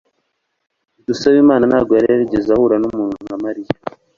[1.07, 3.71] Dusabemana ntabwo yari yarigeze ahura numuntu nka Mariya.